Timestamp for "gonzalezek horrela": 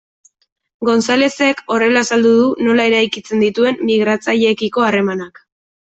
0.89-2.03